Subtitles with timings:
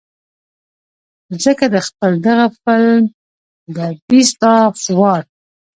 [1.43, 3.01] ځکه د خپل دغه فلم
[3.77, 5.21] The Beast of War